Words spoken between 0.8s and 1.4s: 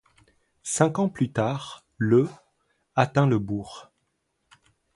ans plus